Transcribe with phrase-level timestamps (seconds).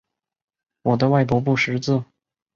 [0.81, 2.03] 我的外婆不识字